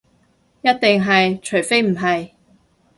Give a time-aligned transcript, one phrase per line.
[0.63, 2.31] 一定係，除非唔係